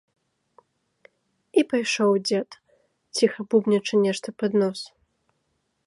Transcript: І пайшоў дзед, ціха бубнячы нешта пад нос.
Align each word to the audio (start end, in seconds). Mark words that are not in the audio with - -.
І 1.61 1.63
пайшоў 1.73 2.11
дзед, 2.29 2.49
ціха 3.19 3.41
бубнячы 3.53 3.95
нешта 4.07 4.27
пад 4.43 4.51
нос. 4.65 4.79